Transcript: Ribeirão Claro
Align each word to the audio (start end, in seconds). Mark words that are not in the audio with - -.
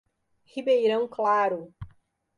Ribeirão 0.45 1.07
Claro 1.07 1.71